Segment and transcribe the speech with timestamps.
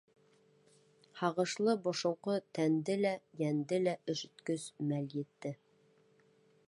[1.19, 3.13] Һағышлы, бошонҡо, тәнде лә,
[3.43, 5.53] йәнде лә өшөткөс мәл етте.